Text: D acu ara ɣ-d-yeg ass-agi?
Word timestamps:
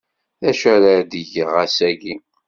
D 0.41 0.43
acu 0.49 0.67
ara 0.75 0.89
ɣ-d-yeg 0.99 1.33
ass-agi? 1.63 2.15